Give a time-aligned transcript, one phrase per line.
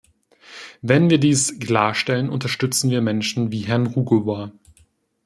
[0.81, 4.51] Wenn wir dies klarstellen, unterstützen wir Menschen wie Herrn Rugova.